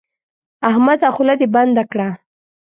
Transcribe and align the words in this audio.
احمده 0.69 1.07
خوله 1.15 1.33
دې 1.39 1.47
بنده 1.55 1.83
کړه. 1.91 2.09